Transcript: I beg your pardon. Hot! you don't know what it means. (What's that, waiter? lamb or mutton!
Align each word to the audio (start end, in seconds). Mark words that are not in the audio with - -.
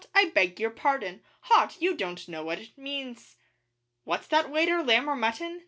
I 0.15 0.31
beg 0.33 0.59
your 0.59 0.71
pardon. 0.71 1.21
Hot! 1.41 1.79
you 1.79 1.93
don't 1.95 2.27
know 2.27 2.43
what 2.43 2.57
it 2.57 2.75
means. 2.75 3.35
(What's 4.03 4.25
that, 4.29 4.49
waiter? 4.49 4.81
lamb 4.81 5.07
or 5.07 5.15
mutton! 5.15 5.59